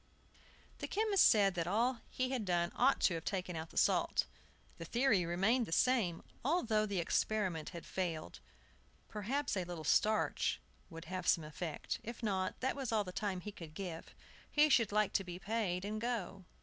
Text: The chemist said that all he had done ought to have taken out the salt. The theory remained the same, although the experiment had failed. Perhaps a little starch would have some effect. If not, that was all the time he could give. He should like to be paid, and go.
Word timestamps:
The 0.79 0.87
chemist 0.87 1.27
said 1.29 1.53
that 1.53 1.67
all 1.67 2.01
he 2.09 2.31
had 2.31 2.43
done 2.43 2.71
ought 2.75 2.99
to 3.01 3.13
have 3.13 3.23
taken 3.23 3.55
out 3.55 3.69
the 3.69 3.77
salt. 3.77 4.25
The 4.79 4.85
theory 4.85 5.27
remained 5.27 5.67
the 5.67 5.71
same, 5.71 6.23
although 6.43 6.87
the 6.87 6.97
experiment 6.97 7.69
had 7.69 7.85
failed. 7.85 8.39
Perhaps 9.09 9.55
a 9.55 9.63
little 9.63 9.83
starch 9.83 10.59
would 10.89 11.05
have 11.05 11.27
some 11.27 11.43
effect. 11.43 11.99
If 12.03 12.23
not, 12.23 12.61
that 12.61 12.75
was 12.75 12.91
all 12.91 13.03
the 13.03 13.11
time 13.11 13.41
he 13.41 13.51
could 13.51 13.75
give. 13.75 14.15
He 14.51 14.69
should 14.69 14.91
like 14.91 15.13
to 15.13 15.23
be 15.23 15.37
paid, 15.37 15.85
and 15.85 16.01
go. 16.01 16.45